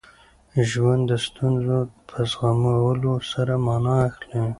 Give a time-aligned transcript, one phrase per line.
[0.69, 4.41] ژوند د ستونزو په زغمولو سره مانا اخلي.